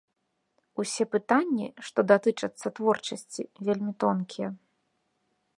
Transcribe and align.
Усе 0.83 1.03
пытанні, 1.15 1.67
што 1.89 1.99
датычацца 2.13 2.67
творчасці, 2.81 3.41
вельмі 3.69 3.91
тонкія. 4.07 4.49